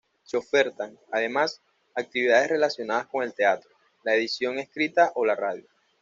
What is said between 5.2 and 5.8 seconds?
la radio.